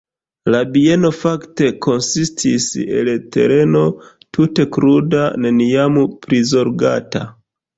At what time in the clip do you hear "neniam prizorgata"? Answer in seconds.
5.47-7.27